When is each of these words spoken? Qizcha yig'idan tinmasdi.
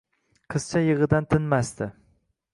Qizcha 0.53 0.81
yig'idan 0.85 1.29
tinmasdi. 1.35 1.91